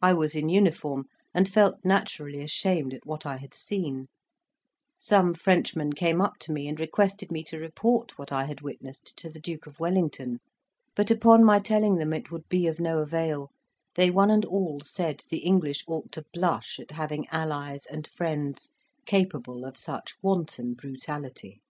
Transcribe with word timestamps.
I 0.00 0.14
was 0.14 0.34
in 0.34 0.48
uniform, 0.48 1.04
and 1.34 1.46
felt 1.46 1.84
naturally 1.84 2.40
ashamed 2.40 2.94
at 2.94 3.04
what 3.04 3.26
I 3.26 3.36
had 3.36 3.52
seen: 3.52 4.06
some 4.96 5.34
Frenchmen 5.34 5.92
came 5.92 6.22
up 6.22 6.38
to 6.38 6.50
me 6.52 6.66
and 6.66 6.80
requested 6.80 7.30
me 7.30 7.44
to 7.44 7.58
report 7.58 8.18
what 8.18 8.32
I 8.32 8.46
had 8.46 8.62
witnessed 8.62 9.14
to 9.18 9.28
the 9.28 9.38
Duke 9.38 9.66
of 9.66 9.78
Wellington; 9.78 10.40
but, 10.96 11.10
upon 11.10 11.44
my 11.44 11.58
telling 11.58 11.96
them 11.96 12.14
it 12.14 12.30
would 12.30 12.48
be 12.48 12.66
of 12.68 12.80
no 12.80 13.00
avail, 13.00 13.50
they 13.96 14.08
one 14.10 14.30
and 14.30 14.46
all 14.46 14.80
said 14.82 15.24
the 15.28 15.40
English 15.44 15.84
ought 15.86 16.10
to 16.12 16.24
blush 16.32 16.80
at 16.80 16.92
having 16.92 17.26
allies 17.28 17.84
and 17.84 18.06
friends 18.06 18.72
capable 19.04 19.66
of 19.66 19.76
such 19.76 20.14
wanton 20.22 20.72
brutality. 20.72 21.60